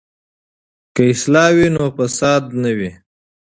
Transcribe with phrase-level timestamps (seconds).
[0.93, 1.67] که اصلاح وي،
[1.97, 2.91] فساد نه وي.